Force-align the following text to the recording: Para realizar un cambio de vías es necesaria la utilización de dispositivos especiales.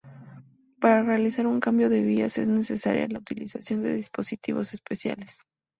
Para 0.79 1.03
realizar 1.03 1.45
un 1.45 1.59
cambio 1.59 1.87
de 1.87 2.01
vías 2.01 2.39
es 2.39 2.47
necesaria 2.47 3.07
la 3.07 3.19
utilización 3.19 3.83
de 3.83 3.93
dispositivos 3.93 4.73
especiales. 4.73 5.43